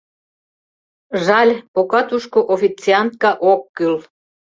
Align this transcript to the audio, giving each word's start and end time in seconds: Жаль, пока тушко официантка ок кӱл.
Жаль, 1.27 1.53
пока 1.75 1.99
тушко 2.09 2.39
официантка 2.55 3.29
ок 3.51 3.61
кӱл. 3.75 3.95